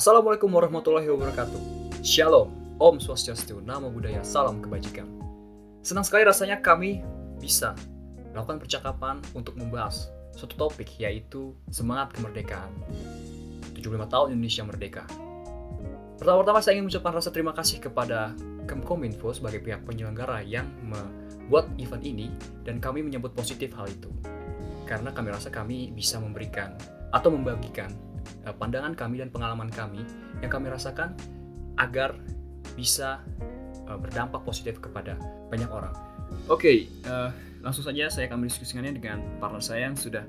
Assalamualaikum 0.00 0.48
warahmatullahi 0.48 1.12
wabarakatuh. 1.12 1.60
Shalom, 2.00 2.48
Om 2.80 2.96
Swastiastu, 3.04 3.60
Namo 3.60 3.92
Buddhaya, 3.92 4.24
Salam 4.24 4.64
Kebajikan. 4.64 5.04
Senang 5.84 6.08
sekali 6.08 6.24
rasanya 6.24 6.56
kami 6.64 7.04
bisa 7.36 7.76
melakukan 8.32 8.64
percakapan 8.64 9.20
untuk 9.36 9.60
membahas 9.60 10.08
suatu 10.32 10.56
topik 10.56 10.88
yaitu 11.04 11.52
semangat 11.68 12.16
kemerdekaan. 12.16 12.72
75 13.76 14.08
tahun 14.08 14.40
Indonesia 14.40 14.64
Merdeka. 14.64 15.04
Pertama-tama 16.16 16.64
saya 16.64 16.80
ingin 16.80 16.88
mengucapkan 16.88 17.20
rasa 17.20 17.28
terima 17.28 17.52
kasih 17.52 17.84
kepada 17.84 18.32
Kemkominfo 18.64 19.36
sebagai 19.36 19.60
pihak 19.60 19.84
penyelenggara 19.84 20.40
yang 20.40 20.64
membuat 20.80 21.68
event 21.76 22.00
ini 22.00 22.32
dan 22.64 22.80
kami 22.80 23.04
menyambut 23.04 23.36
positif 23.36 23.76
hal 23.76 23.84
itu. 23.84 24.08
Karena 24.88 25.12
kami 25.12 25.28
rasa 25.28 25.52
kami 25.52 25.92
bisa 25.92 26.16
memberikan 26.16 26.72
atau 27.12 27.28
membagikan 27.28 27.92
pandangan 28.58 28.96
kami 28.96 29.20
dan 29.20 29.28
pengalaman 29.28 29.68
kami 29.68 30.02
yang 30.40 30.50
kami 30.50 30.72
rasakan 30.72 31.14
agar 31.76 32.16
bisa 32.74 33.20
uh, 33.88 33.98
berdampak 33.98 34.42
positif 34.44 34.78
kepada 34.78 35.16
banyak 35.48 35.68
orang. 35.68 35.92
Oke, 36.46 36.62
okay, 36.62 36.78
uh, 37.10 37.30
langsung 37.60 37.82
saja 37.82 38.06
saya 38.08 38.30
akan 38.30 38.46
mendiskusikannya 38.46 38.94
dengan 38.96 39.18
partner 39.42 39.62
saya 39.62 39.90
yang 39.90 39.96
sudah 39.98 40.22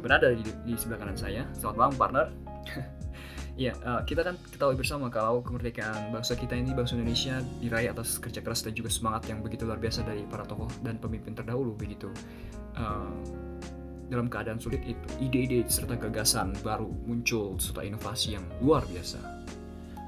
berada 0.00 0.32
di, 0.32 0.44
di 0.64 0.74
sebelah 0.76 1.00
kanan 1.04 1.18
saya. 1.18 1.44
Selamat 1.56 1.76
malam 1.76 1.94
partner. 1.96 2.26
Ya, 3.52 3.76
uh, 3.84 4.00
kita 4.08 4.24
kan 4.24 4.40
ketahui 4.48 4.80
bersama 4.80 5.12
kalau 5.12 5.44
kemerdekaan 5.44 6.08
bangsa 6.08 6.32
kita 6.32 6.56
ini, 6.56 6.72
bangsa 6.72 6.96
Indonesia, 6.96 7.36
diraih 7.60 7.92
atas 7.92 8.16
kerja 8.16 8.40
keras 8.40 8.64
dan 8.64 8.72
juga 8.72 8.88
semangat 8.88 9.28
yang 9.28 9.44
begitu 9.44 9.68
luar 9.68 9.76
biasa 9.76 10.08
dari 10.08 10.24
para 10.24 10.48
tokoh 10.48 10.72
dan 10.80 10.96
pemimpin 10.96 11.36
terdahulu 11.36 11.76
begitu. 11.76 12.08
Uh, 12.72 13.12
dalam 14.12 14.28
keadaan 14.28 14.60
sulit 14.60 14.84
itu, 14.84 15.08
ide-ide 15.24 15.64
serta 15.64 15.96
gagasan 15.96 16.52
baru 16.60 16.92
muncul 17.08 17.56
serta 17.56 17.80
inovasi 17.80 18.36
yang 18.36 18.44
luar 18.60 18.84
biasa. 18.84 19.16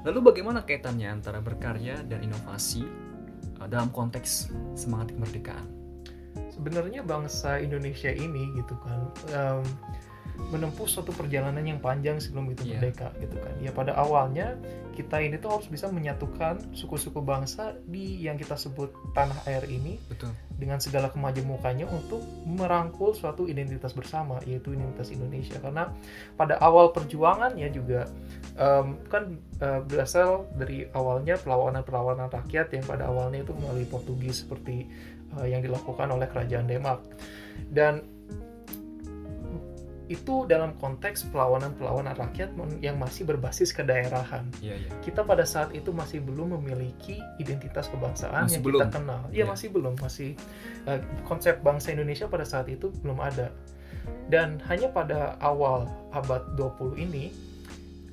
Lalu 0.05 0.21
bagaimana 0.21 0.61
kaitannya 0.61 1.09
antara 1.09 1.41
berkarya 1.41 2.05
dan 2.05 2.21
inovasi 2.21 2.85
uh, 3.57 3.65
dalam 3.65 3.89
konteks 3.89 4.53
semangat 4.77 5.17
kemerdekaan? 5.17 5.65
Sebenarnya 6.53 7.01
bangsa 7.01 7.57
Indonesia 7.57 8.13
ini 8.13 8.53
gitu 8.53 8.77
kan 8.85 8.99
um, 9.33 9.65
menempuh 10.53 10.85
suatu 10.85 11.11
perjalanan 11.11 11.63
yang 11.65 11.79
panjang 11.81 12.21
sebelum 12.21 12.53
itu 12.53 12.63
yeah. 12.67 12.77
merdeka 12.77 13.09
gitu 13.19 13.37
kan. 13.39 13.53
Ya 13.61 13.71
pada 13.73 13.97
awalnya 13.97 14.55
kita 14.95 15.19
ini 15.19 15.35
tuh 15.37 15.59
harus 15.59 15.67
bisa 15.67 15.91
menyatukan 15.91 16.71
suku-suku 16.71 17.19
bangsa 17.19 17.75
di 17.83 18.23
yang 18.23 18.39
kita 18.39 18.55
sebut 18.55 18.95
tanah 19.11 19.35
air 19.43 19.67
ini 19.67 19.99
Betul. 20.07 20.31
dengan 20.55 20.79
segala 20.79 21.11
kemajemukannya 21.11 21.83
untuk 21.91 22.23
merangkul 22.47 23.11
suatu 23.11 23.43
identitas 23.45 23.91
bersama 23.91 24.39
yaitu 24.47 24.71
identitas 24.71 25.11
Indonesia 25.11 25.59
karena 25.59 25.91
pada 26.39 26.55
awal 26.63 26.95
perjuangan 26.95 27.59
ya 27.59 27.67
juga 27.67 28.07
um, 28.55 28.95
kan 29.11 29.35
uh, 29.59 29.83
berasal 29.83 30.47
dari 30.55 30.87
awalnya 30.95 31.35
perlawanan-perlawanan 31.43 32.31
rakyat 32.31 32.71
yang 32.71 32.87
pada 32.87 33.11
awalnya 33.11 33.43
itu 33.43 33.51
melalui 33.51 33.85
Portugis 33.85 34.47
seperti 34.47 34.87
uh, 35.35 35.43
yang 35.43 35.59
dilakukan 35.59 36.07
oleh 36.07 36.31
kerajaan 36.31 36.71
Denmark 36.71 37.03
dan 37.67 38.14
itu 40.05 40.45
dalam 40.45 40.77
konteks 40.77 41.29
perlawanan-perlawanan 41.33 42.13
rakyat 42.13 42.53
yang 42.81 43.01
masih 43.01 43.25
berbasis 43.25 43.73
kedaerahan. 43.73 44.45
Yeah, 44.61 44.77
yeah. 44.77 44.93
Kita 45.01 45.25
pada 45.25 45.43
saat 45.43 45.73
itu 45.73 45.89
masih 45.89 46.21
belum 46.21 46.57
memiliki 46.61 47.17
identitas 47.41 47.89
kebangsaan 47.89 48.45
masih 48.45 48.61
yang 48.61 48.63
belum. 48.63 48.79
kita 48.81 48.87
kenal. 48.93 49.21
Iya 49.33 49.37
Yeah. 49.45 49.47
masih 49.49 49.67
belum, 49.73 49.93
masih 50.01 50.29
uh, 50.89 50.99
konsep 51.25 51.61
bangsa 51.61 51.93
Indonesia 51.93 52.25
pada 52.29 52.45
saat 52.45 52.69
itu 52.69 52.93
belum 53.01 53.17
ada. 53.21 53.49
Dan 54.29 54.61
hanya 54.69 54.93
pada 54.93 55.37
awal 55.41 55.89
abad 56.13 56.45
20 56.57 56.97
ini 57.01 57.33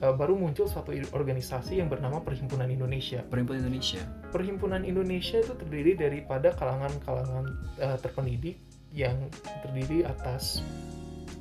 uh, 0.03 0.13
baru 0.13 0.35
muncul 0.37 0.67
suatu 0.67 0.93
organisasi 1.13 1.79
yang 1.79 1.89
bernama 1.93 2.21
Perhimpunan 2.21 2.69
Indonesia. 2.69 3.23
Perhimpunan 3.29 3.65
Indonesia. 3.65 4.03
Perhimpunan 4.33 4.83
Indonesia 4.83 5.39
itu 5.41 5.53
terdiri 5.57 5.97
daripada 5.97 6.53
kalangan-kalangan 6.57 7.45
uh, 7.81 7.99
terpendidik 8.01 8.57
yang 8.93 9.17
terdiri 9.65 10.05
atas 10.05 10.61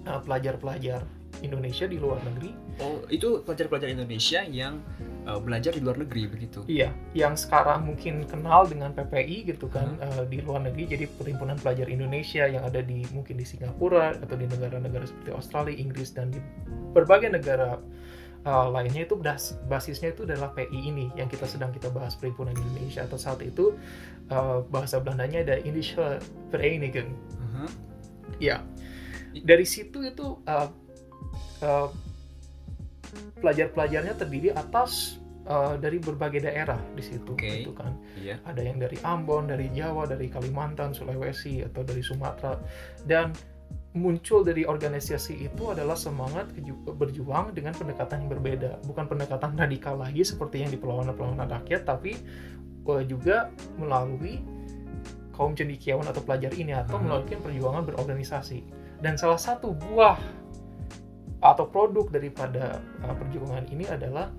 pelajar-pelajar 0.04 1.06
Indonesia 1.40 1.88
di 1.88 1.98
luar 1.98 2.20
negeri. 2.28 2.52
Oh, 2.84 3.02
itu 3.08 3.42
pelajar-pelajar 3.48 3.90
Indonesia 3.90 4.44
yang 4.46 4.84
uh, 5.26 5.40
belajar 5.42 5.74
di 5.74 5.82
luar 5.82 5.98
negeri 5.98 6.28
begitu. 6.30 6.62
Iya, 6.68 6.94
yang 7.16 7.40
sekarang 7.40 7.88
mungkin 7.88 8.28
kenal 8.28 8.68
dengan 8.68 8.92
PPI 8.92 9.56
gitu 9.56 9.72
kan 9.72 9.98
uh, 10.04 10.24
di 10.28 10.44
luar 10.44 10.68
negeri. 10.68 10.98
Jadi 10.98 11.06
perhimpunan 11.18 11.58
pelajar 11.58 11.90
Indonesia 11.90 12.46
yang 12.46 12.68
ada 12.68 12.84
di 12.84 13.06
mungkin 13.16 13.38
di 13.38 13.46
Singapura 13.46 14.18
atau 14.18 14.36
di 14.38 14.46
negara-negara 14.46 15.06
seperti 15.08 15.30
Australia, 15.34 15.76
Inggris 15.76 16.14
dan 16.14 16.30
di 16.30 16.40
berbagai 16.92 17.32
negara 17.32 17.80
uh, 18.46 18.68
lainnya 18.70 19.08
itu 19.08 19.16
bas 19.18 19.58
basisnya 19.66 20.14
itu 20.14 20.28
adalah 20.28 20.52
PI 20.54 20.80
ini 20.92 21.06
yang 21.18 21.32
kita 21.32 21.48
sedang 21.48 21.72
kita 21.72 21.90
bahas 21.90 22.18
perhimpunan 22.18 22.54
Indonesia 22.54 23.06
atau 23.06 23.18
saat 23.18 23.42
itu 23.42 23.74
uh, 24.30 24.62
bahasa 24.70 25.02
Belandanya 25.02 25.46
ada 25.46 25.56
Indische 25.62 26.20
Vereinigung. 26.50 27.14
Uh-huh. 27.40 27.70
Ya, 28.40 28.64
dari 29.40 29.64
situ 29.64 30.04
itu 30.04 30.44
uh, 30.44 30.70
uh, 31.64 31.90
pelajar-pelajarnya 33.40 34.16
terdiri 34.16 34.52
atas 34.54 35.20
uh, 35.48 35.76
dari 35.80 35.98
berbagai 35.98 36.46
daerah 36.46 36.80
di 36.94 37.04
situ, 37.04 37.34
Oke. 37.34 37.64
gitu 37.64 37.72
kan. 37.76 37.96
Iya. 38.20 38.40
Ada 38.46 38.62
yang 38.62 38.78
dari 38.80 38.98
Ambon, 39.02 39.50
dari 39.50 39.68
Jawa, 39.74 40.08
dari 40.08 40.28
Kalimantan, 40.28 40.94
Sulawesi, 40.94 41.64
atau 41.66 41.82
dari 41.84 42.04
Sumatera, 42.04 42.60
dan 43.08 43.34
muncul 43.92 44.48
dari 44.48 44.64
organisasi 44.64 45.52
itu 45.52 45.64
adalah 45.68 46.00
semangat 46.00 46.48
berjuang 46.96 47.52
dengan 47.52 47.76
pendekatan 47.76 48.24
yang 48.24 48.32
berbeda, 48.32 48.80
bukan 48.88 49.04
pendekatan 49.04 49.52
radikal 49.60 50.00
lagi 50.00 50.24
seperti 50.24 50.64
yang 50.64 50.72
di 50.72 50.80
perlawanan-perlawanan 50.80 51.52
rakyat, 51.60 51.84
tapi 51.84 52.16
uh, 52.88 53.04
juga 53.04 53.52
melalui 53.76 54.40
kaum 55.36 55.58
cendekiawan 55.58 56.08
atau 56.08 56.24
pelajar 56.24 56.52
ini 56.56 56.72
atau 56.76 57.00
Hmm. 57.00 57.08
melalui 57.12 57.36
perjuangan 57.36 57.84
berorganisasi. 57.84 58.62
Dan 59.02 59.18
salah 59.18 59.42
satu 59.42 59.74
buah 59.74 60.18
atau 61.42 61.66
produk 61.66 62.06
daripada 62.14 62.80
uh, 63.02 63.16
perjuangan 63.18 63.66
ini 63.74 63.90
adalah 63.90 64.30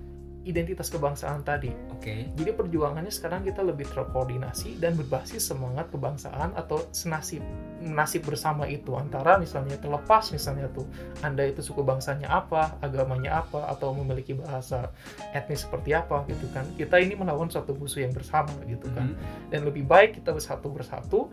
identitas 0.43 0.91
kebangsaan 0.91 1.43
tadi. 1.43 1.71
Oke. 1.91 2.27
Jadi 2.35 2.51
perjuangannya 2.51 3.11
sekarang 3.11 3.47
kita 3.47 3.63
lebih 3.63 3.87
terkoordinasi 3.87 4.75
dan 4.79 4.95
berbasis 4.99 5.39
semangat 5.39 5.87
kebangsaan 5.87 6.51
atau 6.55 6.83
senasib 6.91 7.39
nasib 7.83 8.23
bersama 8.23 8.63
itu 8.67 8.95
antara 8.95 9.35
misalnya 9.35 9.75
terlepas 9.75 10.31
misalnya 10.31 10.71
tuh 10.71 10.87
Anda 11.19 11.47
itu 11.47 11.59
suku 11.59 11.83
bangsanya 11.83 12.31
apa, 12.31 12.79
agamanya 12.79 13.43
apa 13.43 13.67
atau 13.71 13.91
memiliki 13.91 14.35
bahasa 14.35 14.91
etnis 15.35 15.63
seperti 15.63 15.95
apa 15.95 16.23
gitu 16.27 16.47
kan. 16.51 16.67
Kita 16.75 16.99
ini 16.99 17.15
melawan 17.15 17.47
suatu 17.47 17.75
musuh 17.75 18.03
yang 18.03 18.11
bersama 18.15 18.51
gitu 18.67 18.87
kan. 18.91 19.15
Mhm. 19.15 19.51
Dan 19.51 19.59
lebih 19.67 19.87
baik 19.87 20.19
kita 20.19 20.35
bersatu 20.35 20.67
bersatu 20.71 21.31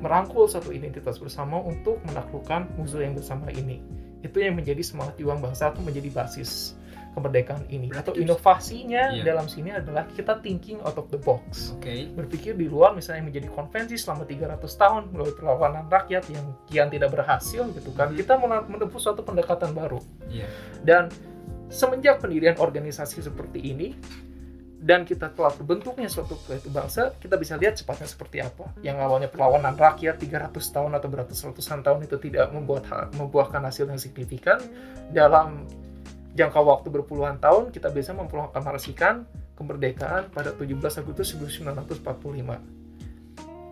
merangkul 0.00 0.44
satu 0.46 0.70
identitas 0.70 1.16
bersama 1.18 1.58
untuk 1.60 1.98
menaklukkan 2.04 2.68
musuh 2.76 3.00
yang 3.02 3.16
bersama 3.16 3.48
ini. 3.52 3.80
Itu 4.20 4.42
yang 4.42 4.58
menjadi 4.58 4.82
semangat 4.82 5.16
juang 5.16 5.38
bangsa 5.40 5.70
atau 5.72 5.80
menjadi 5.80 6.10
basis 6.10 6.74
kemerdekaan 7.16 7.66
ini. 7.66 7.90
Berarti 7.90 8.10
atau 8.10 8.14
inovasinya 8.14 9.10
Iya. 9.10 9.26
dalam 9.26 9.50
sini 9.50 9.74
adalah 9.74 10.06
kita 10.14 10.38
thinking 10.38 10.78
out 10.86 10.94
of 11.00 11.10
the 11.10 11.18
box. 11.18 11.74
Oke. 11.74 12.14
Berpikir 12.14 12.54
di 12.54 12.70
luar 12.70 12.94
misalnya 12.94 13.26
menjadi 13.26 13.50
konvensi 13.50 13.98
selama 13.98 14.22
300 14.22 14.78
tahun 14.78 15.02
melalui 15.10 15.34
perlawanan 15.34 15.90
rakyat 15.90 16.30
yang 16.30 16.46
kian 16.70 16.88
tidak 16.92 17.10
berhasil 17.10 17.66
gitu 17.74 17.90
kan. 17.96 18.14
Mhm. 18.14 18.22
Kita 18.22 18.38
menempuh 18.38 19.00
suatu 19.02 19.26
pendekatan 19.26 19.74
baru. 19.74 19.98
Iya. 20.30 20.46
Dan 20.86 21.10
semenjak 21.68 22.22
pendirian 22.22 22.54
organisasi 22.56 23.20
seperti 23.20 23.60
ini 23.60 23.92
dan 24.78 25.02
kita 25.02 25.34
telah 25.34 25.50
terbentuknya 25.50 26.06
suatu 26.06 26.38
suatu 26.38 26.70
bangsa, 26.70 27.10
kita 27.18 27.34
bisa 27.34 27.58
lihat 27.58 27.82
cepatnya 27.82 28.06
seperti 28.06 28.38
apa. 28.38 28.70
Yang 28.78 28.96
awalnya 29.02 29.26
perlawanan 29.26 29.74
rakyat 29.74 30.22
300 30.22 30.54
tahun 30.54 30.94
atau 30.94 31.08
beratus-ratusan 31.10 31.82
tahun 31.82 32.06
itu 32.06 32.16
tidak 32.22 32.54
membuat 32.54 32.86
membuahkan 33.18 33.58
hasil 33.66 33.90
yang 33.90 33.98
signifikan 33.98 34.62
dalam 35.10 35.66
jangka 36.38 36.60
waktu 36.62 36.88
berpuluhan 36.94 37.42
tahun 37.42 37.74
kita 37.74 37.90
bisa 37.90 38.14
memproklamasikan 38.14 39.26
kemerdekaan 39.58 40.30
pada 40.30 40.54
17 40.54 40.78
Agustus 41.02 41.34
1945. 41.34 42.78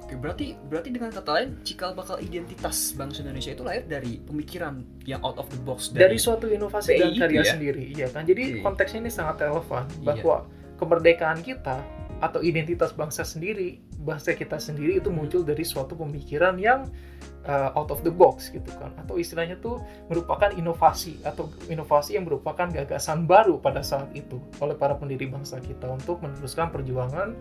Oke, 0.07 0.15
berarti 0.15 0.55
berarti 0.71 0.95
dengan 0.95 1.11
kata 1.11 1.31
lain 1.35 1.49
cikal 1.67 1.91
bakal 1.91 2.23
identitas 2.23 2.95
bangsa 2.95 3.27
Indonesia 3.27 3.51
itu 3.59 3.63
lahir 3.67 3.91
dari 3.91 4.23
pemikiran 4.23 4.79
yang 5.03 5.19
out 5.27 5.35
of 5.35 5.51
the 5.51 5.59
box 5.67 5.91
dari, 5.91 6.15
dari, 6.15 6.19
suatu 6.19 6.47
inovasi 6.47 6.95
PI 6.95 6.99
dan 7.03 7.11
itu 7.11 7.23
karya 7.27 7.43
ya? 7.43 7.47
sendiri 7.51 7.83
iya 7.91 8.07
kan 8.15 8.23
jadi 8.23 8.43
Oke. 8.55 8.63
konteksnya 8.63 9.03
ini 9.03 9.11
sangat 9.11 9.51
relevan 9.51 9.83
Iya. 9.99 10.07
Kemerdekaan 10.77 11.41
kita 11.41 11.81
atau 12.17 12.41
identitas 12.41 12.97
bangsa 12.97 13.29
sendiri 13.29 13.77
bangsa 14.07 14.39
kita 14.39 14.57
sendiri 14.63 15.03
itu 15.03 15.11
muncul 15.11 15.43
dari 15.43 15.67
suatu 15.67 15.99
pemikiran 15.99 16.55
yang 16.63 16.87
uh, 17.51 17.75
out 17.75 17.91
of 17.91 18.07
the 18.07 18.13
box 18.13 18.55
gitu 18.55 18.71
kan. 18.79 18.95
Atau 19.03 19.19
istilahnya 19.19 19.59
tuh 19.59 19.83
merupakan 20.07 20.55
inovasi 20.55 21.19
atau 21.27 21.51
inovasi 21.67 22.15
yang 22.15 22.25
merupakan 22.25 22.71
gagasan 22.71 23.27
baru 23.27 23.59
pada 23.59 23.83
saat 23.83 24.15
itu 24.15 24.39
oleh 24.63 24.79
para 24.79 24.95
pendiri 24.95 25.27
bangsa 25.27 25.59
kita 25.59 25.91
untuk 25.91 26.23
meneruskan 26.23 26.71
perjuangan 26.71 27.35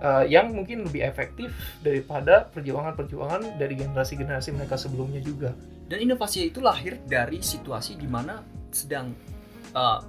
uh, 0.00 0.24
yang 0.24 0.56
mungkin 0.56 0.88
lebih 0.88 1.04
efektif 1.04 1.52
daripada 1.84 2.48
perjuangan-perjuangan 2.48 3.60
dari 3.60 3.76
generasi-generasi 3.76 4.56
mereka 4.56 4.80
sebelumnya 4.80 5.20
juga. 5.20 5.52
Dan 5.90 6.00
inovasi 6.00 6.48
itu 6.48 6.64
lahir 6.64 7.02
dari 7.04 7.44
situasi 7.44 8.00
di 8.00 8.08
mana 8.08 8.40
sedang 8.72 9.10
uh, 9.76 10.00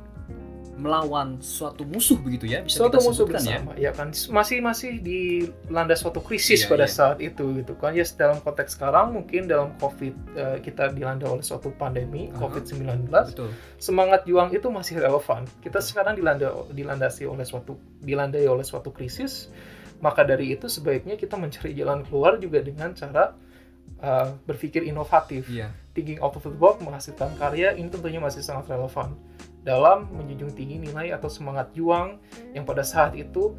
melawan 0.82 1.38
suatu 1.38 1.86
musuh 1.86 2.18
begitu 2.18 2.50
ya 2.50 2.66
bisa 2.66 2.82
suatu 2.82 2.98
kita 2.98 3.06
musuh 3.06 3.26
ya. 3.26 3.30
bersama 3.30 3.72
ya 3.78 3.92
kan? 3.94 4.10
Masih 4.34 4.58
masih 4.66 4.98
dilanda 4.98 5.94
suatu 5.94 6.18
krisis 6.26 6.66
Iya, 6.66 6.70
pada 6.74 6.90
iya. 6.90 6.92
saat 6.92 7.18
itu 7.22 7.46
gitu 7.62 7.78
kan. 7.78 7.94
Ya 7.94 8.02
dalam 8.18 8.42
konteks 8.42 8.74
sekarang 8.74 9.14
mungkin 9.14 9.46
dalam 9.46 9.78
covid 9.78 10.18
eh, 10.34 10.58
kita 10.66 10.90
dilanda 10.90 11.30
oleh 11.30 11.46
suatu 11.46 11.70
pandemi 11.78 12.34
Aha. 12.34 12.42
covid 12.42 12.66
19 12.66 13.14
betul. 13.14 13.54
semangat 13.78 14.26
juang 14.26 14.50
itu 14.50 14.68
masih 14.74 14.98
relevan. 14.98 15.46
Kita 15.62 15.78
sekarang 15.78 16.18
dilanda 16.18 16.50
dilandasi 16.74 17.30
oleh 17.30 17.46
suatu 17.46 17.78
dilandai 18.02 18.50
oleh 18.50 18.66
suatu 18.66 18.90
krisis 18.90 19.54
maka 20.02 20.26
dari 20.26 20.58
itu 20.58 20.66
sebaiknya 20.66 21.14
kita 21.14 21.38
mencari 21.38 21.78
jalan 21.78 22.02
keluar 22.02 22.42
juga 22.42 22.58
dengan 22.66 22.90
cara 22.98 23.38
uh, 24.02 24.34
berpikir 24.50 24.82
inovatif. 24.82 25.46
Iya. 25.46 25.70
Thinking 25.94 26.18
out 26.26 26.34
of 26.34 26.42
the 26.42 26.50
box 26.50 26.82
menghasilkan 26.82 27.38
karya 27.38 27.78
ini 27.78 27.94
tentunya 27.94 28.18
masih 28.18 28.42
sangat 28.42 28.66
relevan 28.74 29.14
dalam 29.62 30.10
menjunjung 30.10 30.52
tinggi 30.58 30.82
nilai 30.82 31.14
atau 31.14 31.30
semangat 31.30 31.70
juang 31.78 32.18
yang 32.58 32.66
pada 32.66 32.82
saat 32.82 33.14
itu 33.14 33.54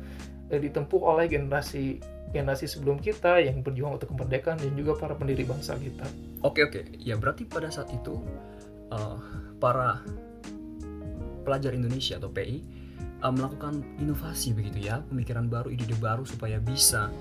eh, 0.51 0.59
ditempuh 0.59 0.99
oleh 0.99 1.31
generasi 1.31 2.03
generasi 2.33 2.65
sebelum 2.65 2.97
kita 2.99 3.45
yang 3.45 3.61
berjuang 3.61 4.01
untuk 4.01 4.17
kemerdekaan 4.17 4.57
dan 4.57 4.73
juga 4.73 4.97
para 4.97 5.13
pendiri 5.13 5.45
bangsa 5.45 5.77
kita. 5.77 6.09
oke 6.41 6.61
oke 6.65 6.81
ya 6.99 7.15
berarti 7.21 7.45
pada 7.45 7.69
saat 7.69 7.93
itu 7.93 8.19
uh, 8.89 9.21
para 9.61 10.01
pelajar 11.45 11.77
Indonesia 11.77 12.17
atau 12.17 12.33
PI 12.33 12.65
uh, 13.21 13.31
melakukan 13.31 13.85
inovasi 14.01 14.57
begitu 14.57 14.89
ya 14.89 15.05
pemikiran 15.07 15.47
baru 15.47 15.69
ide-ide 15.69 15.95
baru 16.01 16.25
supaya 16.25 16.57
bisa 16.57 17.13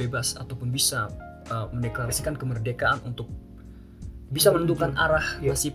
bebas 0.00 0.34
ataupun 0.40 0.72
bisa 0.72 1.12
uh, 1.52 1.68
mendeklarasikan 1.70 2.34
kemerdekaan 2.34 3.04
untuk 3.04 3.28
bisa 4.32 4.50
menentukan 4.50 4.96
arah 4.98 5.38
Iya. 5.38 5.54
nasib 5.54 5.74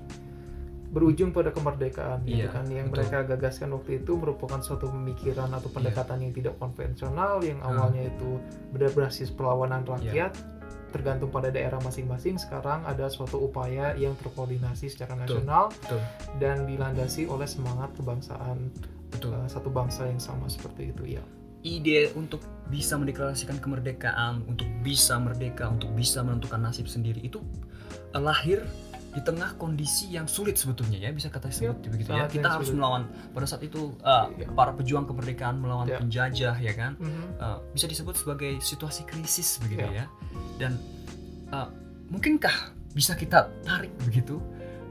Berujung 0.91 1.31
pada 1.31 1.49
kemerdekaan 1.49 2.21
gitu 2.23 2.43
Iya, 2.43 2.51
kan 2.51 2.67
yang 2.67 2.91
betul. 2.91 3.07
mereka 3.07 3.17
gagaskan 3.25 3.71
waktu 3.71 4.03
itu 4.03 4.11
merupakan 4.13 4.59
suatu 4.59 4.91
pemikiran 4.91 5.47
atau 5.49 5.71
pendekatan 5.71 6.19
yang 6.19 6.33
tidak 6.33 6.59
konvensional 6.59 7.39
yang 7.39 7.63
Hmm. 7.63 7.71
awalnya 7.71 8.03
itu 8.05 8.38
berbasis 8.69 9.31
perlawanan 9.31 9.81
rakyat 9.81 10.35
tergantung 10.91 11.31
pada 11.31 11.47
daerah 11.47 11.79
masing-masing 11.79 12.35
sekarang 12.35 12.83
ada 12.83 13.07
suatu 13.07 13.39
upaya 13.39 13.95
yang 13.95 14.11
terkoordinasi 14.13 14.91
secara 14.91 15.15
Betul. 15.15 15.39
nasional 15.39 15.63
betul 15.71 16.01
dan 16.38 16.67
dilandasi 16.67 17.23
oleh 17.25 17.47
semangat 17.47 17.95
kebangsaan 17.95 18.67
betul 19.07 19.31
uh, 19.31 19.47
satu 19.47 19.71
bangsa 19.71 20.03
yang 20.03 20.19
sama 20.19 20.51
seperti 20.51 20.91
itu 20.91 21.15
ya. 21.15 21.23
ide 21.61 22.11
untuk 22.11 22.41
bisa 22.67 22.97
mendeklarasikan 22.97 23.61
kemerdekaan, 23.61 24.43
untuk 24.43 24.65
bisa 24.81 25.15
merdeka, 25.15 25.69
untuk 25.69 25.93
bisa 25.93 26.19
menentukan 26.19 26.57
nasib 26.59 26.89
sendiri 26.89 27.21
itu 27.21 27.39
eh, 28.11 28.19
lahir 28.19 28.59
di 29.11 29.19
tengah 29.19 29.55
kondisi 29.55 30.07
yang 30.07 30.23
sulit 30.23 30.55
sebetulnya 30.55 30.95
ya 30.97 31.11
bisa 31.11 31.27
kata 31.27 31.51
sebut 31.51 31.83
begitu 31.83 32.09
ya 32.09 32.25
kita 32.25 32.47
harus 32.49 32.71
sulit. 32.71 32.79
melawan 32.79 33.03
pada 33.31 33.43
saat 33.43 33.59
itu 33.61 33.91
Iya. 33.99 34.47
para 34.55 34.71
pejuang 34.71 35.03
kemerdekaan 35.03 35.59
melawan 35.59 35.83
Ya. 35.85 35.99
penjajah 35.99 36.55
ya 36.55 36.73
kan 36.73 36.95
Mhm. 36.95 37.25
Eh, 37.35 37.57
bisa 37.71 37.85
disebut 37.85 38.15
sebagai 38.15 38.59
situasi 38.59 39.03
krisis 39.03 39.59
begitu 39.59 39.83
Ya. 39.85 40.03
ya 40.03 40.05
dan 40.57 40.79
eh, 41.49 41.67
mungkinkah 42.07 42.55
bisa 42.91 43.13
kita 43.13 43.51
tarik 43.61 43.91
begitu 44.01 44.39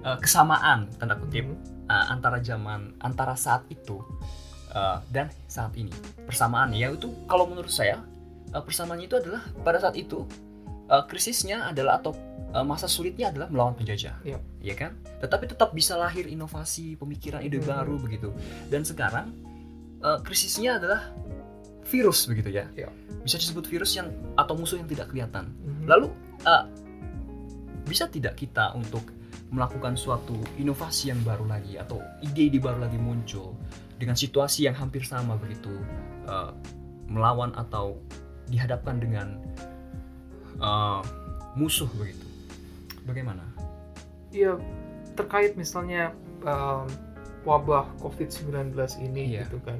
eh, 0.00 0.17
kesamaan 0.17 0.88
tanda 0.96 1.16
kutip 1.16 1.44
Mhm. 1.44 1.88
uh, 1.88 2.06
antara 2.08 2.38
zaman 2.38 2.94
antara 2.99 3.34
saat 3.34 3.66
itu 3.66 3.99
uh, 4.70 5.02
dan 5.08 5.26
saat 5.44 5.75
ini 5.75 5.90
persamaan 6.23 6.70
ya 6.70 6.87
itu 6.88 7.11
kalau 7.26 7.44
menurut 7.44 7.69
saya 7.69 7.99
uh, 8.52 8.62
persamaannya 8.62 9.05
itu 9.05 9.16
adalah 9.19 9.43
pada 9.61 9.82
saat 9.82 9.99
itu 9.99 10.23
uh, 10.87 11.02
krisisnya 11.05 11.66
adalah 11.66 11.99
atau 11.99 12.14
uh, 12.52 12.64
masa 12.67 12.87
sulitnya 12.87 13.31
adalah 13.31 13.49
melawan 13.49 13.75
penjajah 13.75 14.19
Iya. 14.23 14.38
ya 14.61 14.75
kan 14.76 14.99
tetapi 15.20 15.50
tetap 15.50 15.70
bisa 15.73 15.94
lahir 15.94 16.26
inovasi 16.26 16.94
pemikiran 16.97 17.41
ide 17.41 17.58
Mhm. 17.61 17.67
baru 17.67 17.94
begitu 17.99 18.29
dan 18.69 18.82
sekarang 18.82 19.32
uh, 20.00 20.19
krisisnya 20.23 20.79
adalah 20.79 21.11
virus 21.87 22.26
begitu 22.26 22.50
ya 22.50 22.67
Iya. 22.75 22.88
bisa 23.23 23.37
disebut 23.37 23.67
virus 23.67 23.94
yang 23.94 24.11
atau 24.35 24.55
musuh 24.55 24.79
yang 24.79 24.88
tidak 24.88 25.11
kelihatan 25.11 25.50
Mhm. 25.64 25.85
Lalu 25.87 26.06
uh, 26.44 26.64
bisa 27.85 28.06
tidak 28.06 28.38
kita 28.38 28.70
untuk 28.75 29.02
melakukan 29.50 29.99
suatu 29.99 30.38
inovasi 30.55 31.11
yang 31.11 31.19
baru 31.26 31.43
lagi 31.43 31.75
atau 31.75 31.99
ide-ide 32.23 32.62
baru 32.62 32.87
lagi 32.87 32.94
muncul 32.94 33.58
dengan 33.99 34.14
situasi 34.14 34.70
yang 34.70 34.79
hampir 34.79 35.02
sama 35.02 35.35
begitu 35.35 35.75
uh, 36.31 36.55
melawan 37.11 37.50
atau 37.58 37.99
dihadapkan 38.47 39.02
dengan 39.02 39.43
uh, 40.62 41.02
musuh 41.58 41.91
begitu. 41.99 42.30
Bagaimana? 43.05 43.44
Iya, 44.31 44.56
terkait 45.19 45.58
misalnya 45.58 46.14
um, 46.44 46.87
wabah 47.43 47.88
COVID-19 47.99 48.76
ini 49.02 49.37
Iya. 49.37 49.49
gitu 49.49 49.58
kan. 49.64 49.79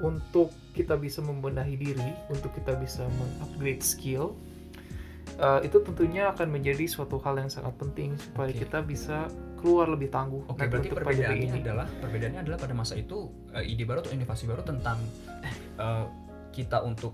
Untuk 0.00 0.52
kita 0.72 0.96
bisa 0.96 1.20
membenahi 1.20 1.76
diri, 1.76 2.10
untuk 2.32 2.54
kita 2.56 2.72
bisa 2.80 3.04
mengupgrade 3.20 3.84
skill, 3.84 4.32
uh, 5.36 5.60
itu 5.60 5.76
tentunya 5.84 6.32
akan 6.32 6.48
menjadi 6.48 6.88
suatu 6.88 7.20
hal 7.20 7.36
yang 7.36 7.50
sangat 7.52 7.76
penting 7.76 8.16
supaya 8.16 8.48
Oke. 8.48 8.64
kita 8.64 8.78
bisa 8.80 9.28
keluar 9.60 9.92
lebih 9.92 10.08
tangguh 10.08 10.40
Oke, 10.48 10.64
nanti 10.64 10.88
berarti 10.88 10.88
perbedaannya 10.96 11.52
ini. 11.52 11.60
adalah 11.60 11.84
perbedaannya 12.00 12.40
adalah 12.48 12.58
pada 12.58 12.72
masa 12.72 12.96
itu 12.96 13.28
uh, 13.52 13.60
ide 13.60 13.84
baru 13.84 14.00
atau 14.00 14.16
inovasi 14.16 14.48
baru 14.48 14.64
tentang 14.64 14.96
uh, 15.76 16.08
kita 16.48 16.80
untuk 16.80 17.12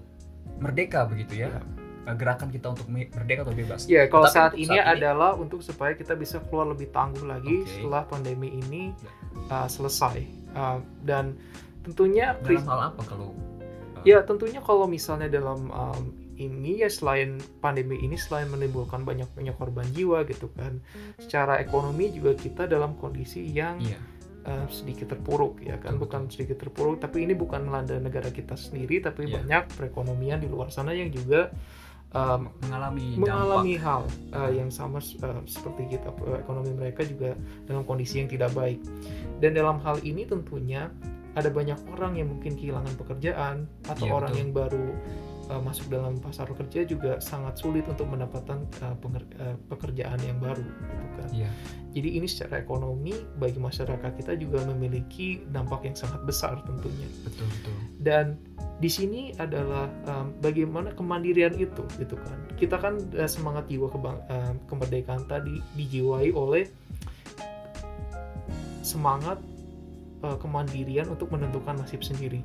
merdeka 0.62 1.10
begitu 1.10 1.42
ya. 1.42 1.50
Ya. 1.50 1.62
Gerakan 2.06 2.48
kita 2.48 2.70
untuk 2.70 2.86
me- 2.86 3.10
merdeka 3.10 3.42
atau 3.42 3.50
bebas. 3.50 3.90
Ya, 3.90 4.06
kalau 4.06 4.30
saat 4.30 4.54
ini 4.54 4.70
saat 4.70 4.94
ini- 4.94 5.02
adalah 5.02 5.34
untuk 5.34 5.58
supaya 5.58 5.92
kita 5.92 6.14
bisa 6.14 6.38
keluar 6.46 6.70
lebih 6.70 6.94
tangguh 6.94 7.26
lagi 7.26 7.66
Oke. 7.66 7.68
setelah 7.68 8.06
pandemi 8.06 8.54
ini 8.54 8.94
Ya. 8.94 9.10
uh, 9.50 9.68
selesai. 9.68 10.22
Uh, 10.54 10.78
dan 11.02 11.34
tentunya 11.82 12.38
Dalam 12.38 12.62
hal 12.64 12.80
apa 12.94 13.02
kalau 13.02 13.34
uh, 13.34 14.02
Ya 14.06 14.22
tentunya 14.22 14.62
kalau 14.62 14.86
misalnya 14.86 15.26
dalam 15.26 15.66
um, 15.68 16.04
ini 16.36 16.84
ya 16.84 16.92
selain 16.92 17.40
pandemi 17.58 17.96
ini 17.98 18.14
selain 18.14 18.46
menimbulkan 18.46 19.02
banyak 19.02 19.26
banyak 19.32 19.56
korban 19.56 19.88
jiwa 19.90 20.22
gitu 20.24 20.52
kan, 20.52 20.78
secara 21.16 21.58
ekonomi 21.58 22.12
juga 22.12 22.32
kita 22.32 22.68
dalam 22.68 22.92
kondisi 22.94 23.40
yang 23.48 23.80
iya 23.80 23.96
uh, 24.44 24.68
sedikit 24.68 25.10
terpuruk 25.10 25.58
ya 25.58 25.80
kan, 25.80 25.96
Betul, 25.96 26.02
bukan 26.06 26.20
sedikit 26.28 26.60
terpuruk, 26.60 27.00
tapi 27.00 27.24
ini 27.24 27.32
bukan 27.32 27.64
melanda 27.64 27.96
negara 27.96 28.28
kita 28.28 28.52
sendiri, 28.52 29.00
tapi 29.00 29.26
Iya. 29.26 29.42
banyak 29.42 29.64
perekonomian 29.74 30.38
di 30.38 30.46
luar 30.46 30.68
sana 30.68 30.92
yang 30.92 31.08
juga 31.08 31.50
um, 32.16 32.40
mengalami, 32.64 33.20
mengalami 33.20 33.76
dampak 33.76 33.84
hal 33.84 34.02
uh, 34.32 34.50
yang 34.50 34.70
sama 34.72 34.98
uh, 34.98 35.42
seperti 35.44 35.96
kita 35.96 36.08
Uh, 36.16 36.40
ekonomi 36.40 36.72
mereka 36.72 37.04
juga 37.04 37.36
dalam 37.68 37.84
kondisi 37.84 38.18
yang 38.18 38.30
tidak 38.30 38.50
baik 38.56 38.80
dan 39.38 39.52
dalam 39.52 39.76
hal 39.84 40.00
ini 40.00 40.24
tentunya 40.24 40.88
ada 41.36 41.52
banyak 41.52 41.76
orang 41.92 42.16
yang 42.16 42.32
mungkin 42.32 42.56
kehilangan 42.56 42.96
pekerjaan 42.96 43.68
atau 43.84 44.08
Iya, 44.08 44.14
orang 44.16 44.32
betul. 44.32 44.40
yang 44.40 44.50
baru 44.56 44.86
uh, 45.48 45.62
masuk 45.62 45.90
dalam 45.90 46.18
pasar 46.18 46.50
kerja 46.52 46.86
juga 46.86 47.18
sangat 47.18 47.58
sulit 47.58 47.86
untuk 47.86 48.06
mendapatkan 48.06 48.62
uh, 48.82 48.96
penger- 48.98 49.34
uh, 49.40 49.56
pekerjaan 49.70 50.18
yang 50.22 50.38
baru 50.38 50.62
gitu 50.62 51.06
kan. 51.18 51.28
Iya. 51.32 51.50
Jadi 51.96 52.08
ini 52.20 52.26
secara 52.28 52.60
ekonomi 52.60 53.16
bagi 53.40 53.56
masyarakat 53.56 54.20
kita 54.20 54.36
juga 54.36 54.60
memiliki 54.68 55.40
dampak 55.48 55.88
yang 55.88 55.96
sangat 55.96 56.20
besar 56.28 56.60
tentunya 56.68 57.08
betul 57.24 57.46
betul 57.48 57.76
dan 58.04 58.36
di 58.76 58.90
sini 58.92 59.32
adalah 59.40 59.88
um, 60.04 60.36
bagaimana 60.44 60.92
kemandirian 60.92 61.56
itu 61.56 61.84
gitu 61.96 62.16
kan 62.20 62.38
kita 62.60 62.76
kan 62.76 63.00
uh, 63.16 63.24
semangat 63.24 63.64
jiwa 63.72 63.88
kebang- 63.88 64.20
um, 64.28 64.54
kemerdekaan 64.68 65.24
tadi 65.24 65.64
dijiwai 65.80 66.28
oleh 66.36 66.68
semangat 68.84 69.40
uh, 70.20 70.36
kemandirian 70.36 71.08
untuk 71.08 71.32
menentukan 71.32 71.80
nasib 71.80 72.04
sendiri 72.04 72.44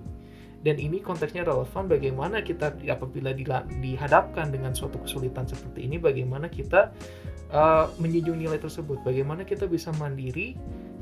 dan 0.61 0.77
ini 0.77 1.01
konteksnya 1.01 1.41
relevan 1.41 1.89
bagaimana 1.89 2.45
kita 2.45 2.77
apabila 2.85 3.33
dihadapkan 3.81 4.53
dengan 4.53 4.77
suatu 4.77 5.01
kesulitan 5.01 5.49
seperti 5.49 5.89
ini 5.89 5.97
bagaimana 5.97 6.45
kita 6.47 6.93
uh, 7.49 7.89
menjunjung 7.97 8.37
nilai 8.37 8.61
tersebut 8.61 9.01
bagaimana 9.01 9.41
kita 9.41 9.65
bisa 9.65 9.89
mandiri 9.97 10.53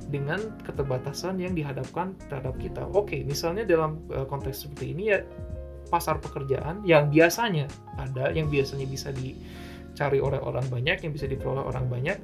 dengan 0.07 0.39
keterbatasan 0.65 1.37
yang 1.37 1.53
dihadapkan 1.53 2.17
terhadap 2.31 2.57
kita. 2.57 2.87
Oke, 2.95 3.21
misalnya 3.27 3.67
dalam 3.67 4.01
uh, 4.09 4.25
konteks 4.25 4.65
seperti 4.65 4.95
ini 4.95 5.13
ya 5.13 5.21
pasar 5.91 6.17
pekerjaan 6.21 6.81
yang 6.85 7.11
biasanya 7.13 7.69
ada, 7.99 8.33
yang 8.33 8.49
biasanya 8.49 8.87
bisa 8.89 9.13
dicari 9.13 10.17
oleh 10.17 10.41
orang 10.41 10.65
banyak, 10.71 11.03
yang 11.03 11.13
bisa 11.13 11.29
diperoleh 11.29 11.61
orang 11.61 11.85
banyak 11.91 12.17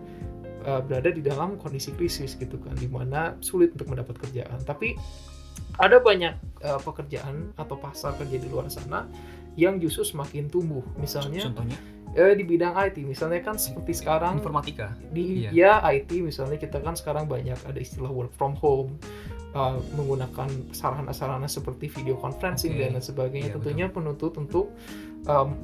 uh, 0.66 0.82
berada 0.82 1.14
di 1.14 1.22
dalam 1.22 1.60
kondisi 1.62 1.94
krisis 1.94 2.34
gitu 2.40 2.58
kan, 2.58 2.74
di 2.80 2.90
mana 2.90 3.38
sulit 3.44 3.76
untuk 3.78 3.94
mendapat 3.94 4.18
kerjaan. 4.18 4.58
Tapi 4.66 4.98
ada 5.78 6.00
banyak 6.00 6.34
uh, 6.66 6.82
pekerjaan 6.82 7.54
atau 7.54 7.78
pasar 7.78 8.18
kerja 8.18 8.36
di 8.36 8.48
luar 8.48 8.66
sana 8.68 9.06
yang 9.54 9.78
justru 9.78 10.04
semakin 10.04 10.50
tumbuh. 10.50 10.84
Misalnya 10.98 11.46
contohnya 11.46 11.78
eh, 12.12 12.34
di 12.34 12.44
bidang 12.44 12.74
IT, 12.74 13.04
misalnya 13.04 13.40
kan 13.40 13.56
seperti 13.56 13.94
sekarang 13.94 14.40
informatika 14.40 14.92
di 15.08 15.46
Iya. 15.46 15.50
ya 15.52 15.94
IT 15.94 16.12
misalnya 16.20 16.56
kita 16.56 16.80
kan 16.80 16.96
sekarang 16.96 17.26
banyak 17.26 17.56
ada 17.62 17.76
istilah 17.76 18.08
work 18.10 18.32
from 18.32 18.56
home 18.56 18.96
uh, 19.52 19.76
menggunakan 19.94 20.48
sarana-sarana 20.72 21.46
seperti 21.46 21.88
video 21.88 22.16
conferencing 22.16 22.72
Oke. 22.72 22.82
dan 22.82 22.90
lain 22.94 23.04
sebagainya 23.04 23.48
Iya, 23.48 23.56
tentunya 23.56 23.88
penuntut 23.88 24.36
untuk 24.36 24.72
um, 25.24 25.56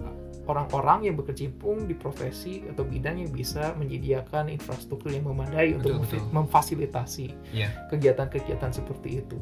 orang-orang 0.42 1.06
yang 1.06 1.16
berkecimpung 1.16 1.86
di 1.86 1.94
profesi 1.94 2.66
atau 2.66 2.84
bidang 2.84 3.22
yang 3.22 3.32
bisa 3.32 3.72
menyediakan 3.78 4.50
infrastruktur 4.50 5.08
yang 5.08 5.24
memadai 5.26 5.78
untuk 5.78 5.96
Betul, 5.96 6.04
memfi- 6.04 6.20
betul. 6.20 6.34
memfasilitasi 6.34 7.28
Iya. 7.54 7.70
kegiatan-kegiatan 7.88 8.72
seperti 8.72 9.20
itu 9.20 9.38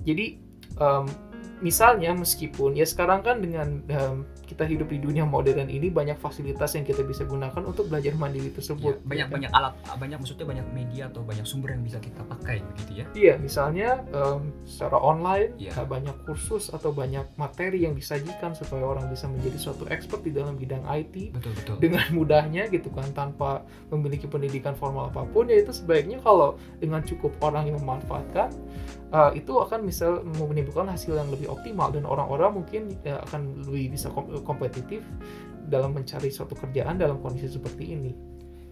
Jadi 0.00 0.36
um, 0.78 1.14
misalnya 1.64 2.12
meskipun 2.12 2.76
ya 2.76 2.84
sekarang 2.84 3.24
kan 3.24 3.40
dengan 3.40 3.80
um, 3.88 4.28
kita 4.44 4.68
hidup 4.68 4.92
di 4.92 5.00
dunia 5.00 5.24
modern 5.24 5.72
ini 5.72 5.88
banyak 5.88 6.20
fasilitas 6.20 6.76
yang 6.76 6.84
kita 6.84 7.00
bisa 7.00 7.24
gunakan 7.24 7.64
untuk 7.64 7.88
belajar 7.88 8.12
mandiri 8.14 8.52
tersebut. 8.52 9.00
Ya, 9.00 9.08
banyak 9.08 9.26
gitu. 9.26 9.34
banyak 9.40 9.50
alat, 9.56 9.72
banyak 9.96 10.18
maksudnya 10.20 10.46
banyak 10.46 10.66
media 10.76 11.02
atau 11.08 11.24
banyak 11.24 11.48
sumber 11.48 11.72
yang 11.72 11.80
bisa 11.80 11.96
kita 11.98 12.20
pakai 12.28 12.60
begitu 12.60 12.92
ya. 13.00 13.06
Iya, 13.16 13.34
misalnya 13.40 14.04
um, 14.12 14.52
secara 14.68 15.00
online 15.00 15.56
Iya. 15.56 15.72
uh, 15.80 15.88
banyak 15.88 16.16
kursus 16.28 16.68
atau 16.68 16.92
banyak 16.92 17.24
materi 17.40 17.88
yang 17.88 17.96
disajikan 17.96 18.52
supaya 18.52 18.84
orang 18.84 19.08
bisa 19.08 19.24
menjadi 19.24 19.56
suatu 19.56 19.88
expert 19.88 20.20
di 20.20 20.30
dalam 20.36 20.60
bidang 20.60 20.84
IT 20.84 21.32
Betul 21.32 21.52
betul. 21.56 21.76
dengan 21.80 22.04
mudahnya 22.12 22.68
gitu 22.68 22.92
kan 22.92 23.08
tanpa 23.16 23.64
memiliki 23.88 24.28
pendidikan 24.28 24.76
formal 24.76 25.08
apa 25.08 25.24
pun 25.32 25.48
ya 25.48 25.56
itu 25.64 25.72
sebaiknya 25.72 26.20
kalau 26.20 26.60
dengan 26.76 27.00
cukup 27.00 27.32
orang 27.40 27.72
yang 27.72 27.80
memanfaatkan 27.80 28.52
uh, 29.14 29.30
itu 29.32 29.54
akan 29.54 29.86
bisa 29.86 30.20
menimbulkan 30.26 30.90
hasil 30.90 31.14
yang 31.14 31.30
lebih 31.30 31.48
optimal 31.54 31.94
dan 31.94 32.04
orang-orang 32.04 32.62
mungkin 32.62 32.82
uh, 33.06 33.22
akan 33.30 33.64
lebih 33.70 33.94
bisa 33.94 34.10
kom- 34.10 34.30
kompetitif 34.42 35.00
dalam 35.64 35.96
mencari 35.96 36.28
suatu 36.28 36.52
kerjaan 36.52 37.00
dalam 37.00 37.22
kondisi 37.22 37.56
seperti 37.56 37.96
ini. 37.96 38.12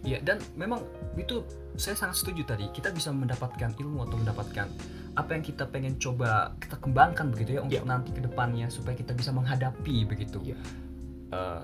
Ya, 0.03 0.19
dan 0.19 0.43
memang 0.59 0.83
itu 1.15 1.47
saya 1.79 1.95
sangat 1.95 2.19
setuju 2.19 2.43
tadi. 2.43 2.67
Kita 2.75 2.91
bisa 2.91 3.15
mendapatkan 3.15 3.71
ilmu 3.79 4.03
atau 4.03 4.19
mendapatkan 4.19 4.67
apa 5.15 5.31
yang 5.31 5.45
kita 5.47 5.65
pengen 5.71 5.95
coba 6.03 6.59
kita 6.59 6.75
kembangkan 6.83 7.31
begitu 7.31 7.55
ya 7.57 7.61
untuk 7.63 7.79
Ya. 7.79 7.87
nanti 7.87 8.11
ke 8.11 8.19
depannya 8.19 8.67
supaya 8.67 8.99
kita 8.99 9.15
bisa 9.15 9.31
menghadapi 9.31 10.03
begitu. 10.03 10.43
Ya. 10.43 10.59
Eh, 11.31 11.63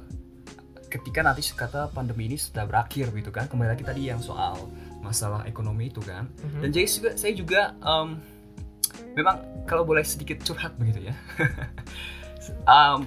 ketika 0.86 1.20
nanti 1.26 1.42
kata 1.50 1.90
pandemi 1.90 2.30
ini 2.30 2.38
sudah 2.38 2.62
berakhir 2.64 3.10
gitu 3.10 3.34
kan. 3.34 3.50
Kembali 3.50 3.74
lagi 3.74 3.82
tadi 3.82 4.06
yang 4.06 4.22
soal 4.22 4.54
masalah 5.02 5.42
ekonomi 5.42 5.90
itu 5.90 5.98
kan. 6.00 6.30
Mhm. 6.30 6.60
Dan 6.62 6.68
jadi 6.70 6.86
juga 6.86 7.10
saya 7.18 7.32
juga 7.34 7.60
em, 7.82 8.08
memang 9.14 9.64
kalau 9.68 9.84
boleh 9.84 10.02
sedikit 10.02 10.40
curhat 10.42 10.74
begitu 10.76 11.12
ya. 11.12 11.14
Em, 12.64 13.04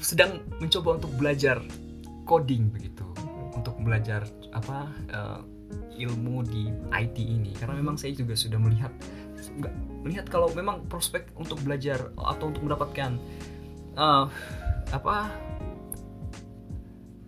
sedang 0.00 0.40
mencoba 0.58 0.96
untuk 0.98 1.12
belajar 1.16 1.60
coding 2.24 2.72
begitu. 2.72 3.04
Untuk 3.52 3.76
belajar 3.84 4.24
apa 4.52 4.88
eh, 5.12 5.40
ilmu 6.04 6.42
di 6.44 6.72
IT 6.92 7.16
ini. 7.20 7.52
Karena 7.56 7.78
memang 7.78 8.00
saya 8.00 8.16
juga 8.16 8.32
sudah 8.34 8.56
melihat 8.58 8.92
melihat 10.02 10.26
kalau 10.32 10.48
memang 10.56 10.86
prospek 10.88 11.28
untuk 11.36 11.60
belajar 11.60 12.10
atau 12.16 12.48
untuk 12.48 12.64
mendapatkan 12.64 13.20
eh, 13.96 14.24
apa 14.92 15.16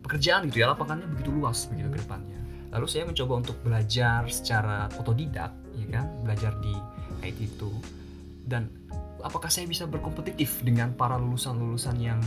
pekerjaan 0.04 0.52
gitu 0.52 0.62
ya 0.62 0.72
lapangannya 0.76 1.08
begitu 1.16 1.32
luas 1.32 1.64
begitu 1.68 1.88
ke 1.92 1.98
depannya. 2.04 2.38
Lalu 2.74 2.86
saya 2.90 3.06
mencoba 3.06 3.32
untuk 3.38 3.56
belajar 3.62 4.26
secara 4.28 4.90
otodidak 4.98 5.54
ya 5.78 5.86
kan? 5.90 6.06
Belajar 6.26 6.52
di 6.60 6.74
IT 7.24 7.56
itu 7.56 7.72
dan 8.44 8.68
apakah 9.24 9.48
saya 9.48 9.64
bisa 9.64 9.88
berkompetitif 9.88 10.60
dengan 10.60 10.92
para 10.92 11.16
lulusan-lulusan 11.16 11.96
yang 11.96 12.20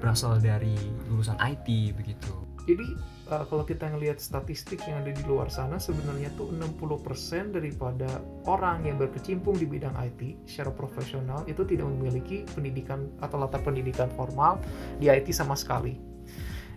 berasal 0.00 0.40
dari 0.40 0.74
lulusan 1.12 1.36
IT 1.38 1.94
begitu 1.94 2.32
Jadi 2.62 2.94
uh, 3.26 3.42
kalau 3.50 3.66
kita 3.66 3.90
ngelihat 3.90 4.22
statistik 4.22 4.86
yang 4.86 5.02
ada 5.02 5.10
di 5.10 5.22
luar 5.26 5.50
sana 5.50 5.82
sebenarnya 5.82 6.30
tuh 6.38 6.54
60% 6.54 7.58
daripada 7.58 8.06
orang 8.46 8.86
yang 8.86 9.02
berkecimpung 9.02 9.58
di 9.58 9.66
bidang 9.66 9.94
IT 9.98 10.46
secara 10.46 10.70
profesional 10.70 11.42
itu 11.50 11.66
tidak 11.66 11.90
memiliki 11.90 12.46
pendidikan 12.54 13.10
atau 13.18 13.42
latar 13.42 13.66
pendidikan 13.66 14.06
formal 14.14 14.62
di 15.02 15.10
IT 15.10 15.34
sama 15.34 15.58
sekali. 15.58 16.12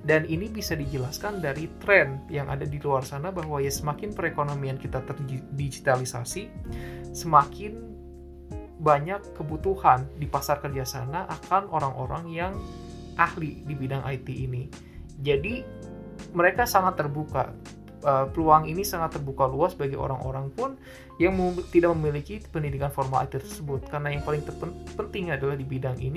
Dan 0.05 0.29
ini 0.29 0.45
bisa 0.53 0.77
dijelaskan 0.77 1.41
dari 1.41 1.65
tren 1.81 2.21
yang 2.29 2.45
ada 2.45 2.61
di 2.61 2.77
luar 2.77 3.01
sana 3.01 3.33
bahwa 3.33 3.57
ya 3.57 3.73
semakin 3.73 4.13
perekonomian 4.13 4.77
kita 4.77 5.01
terdigitalisasi, 5.01 6.45
semakin 7.15 7.95
banyak 8.75 9.23
kebutuhan 9.39 10.03
di 10.19 10.27
pasar 10.27 10.59
kerja 10.59 10.83
sana 10.83 11.23
akan 11.31 11.71
orang-orang 11.71 12.27
yang 12.27 12.53
ahli 13.15 13.63
di 13.63 13.73
bidang 13.73 14.03
IT 14.03 14.27
ini. 14.27 14.67
Jadi 15.23 15.63
mereka 16.35 16.67
sangat 16.67 16.99
terbuka. 16.99 17.55
Uh, 18.05 18.29
peluang 18.29 18.69
ini 18.69 18.85
sangat 18.85 19.17
terbuka 19.17 19.49
luas 19.49 19.73
bagi 19.73 19.97
orang-orang 19.97 20.53
pun 20.53 20.77
yang 21.17 21.33
tidak 21.73 21.89
memiliki 21.97 22.37
pendidikan 22.53 22.93
formal 22.93 23.25
IT 23.25 23.41
tersebut. 23.41 23.81
Karena 23.89 24.13
yang 24.13 24.21
paling 24.21 24.45
penting 24.93 25.33
adalah 25.33 25.57
di 25.57 25.65
bidang 25.65 25.97
ini 25.97 26.13